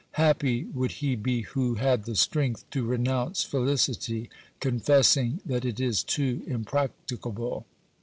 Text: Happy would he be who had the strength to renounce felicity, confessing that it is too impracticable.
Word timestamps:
Happy 0.13 0.63
would 0.73 0.93
he 0.93 1.15
be 1.15 1.41
who 1.41 1.75
had 1.75 2.05
the 2.05 2.15
strength 2.15 2.67
to 2.71 2.83
renounce 2.83 3.43
felicity, 3.43 4.31
confessing 4.59 5.39
that 5.45 5.63
it 5.63 5.79
is 5.79 6.01
too 6.03 6.41
impracticable. 6.47 7.67